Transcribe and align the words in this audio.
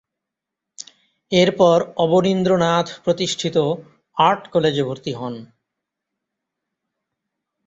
এরপর 1.31 1.77
অবনীন্দ্রনাথ 1.97 2.87
প্রতিষ্ঠিত 3.03 3.57
আর্ট 4.17 4.43
কলেজে 4.47 4.83
ভর্তি 4.83 5.11
হন। 5.13 5.35